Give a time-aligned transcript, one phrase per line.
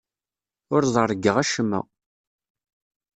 [0.73, 1.81] Ur ẓerrgeɣ acemma.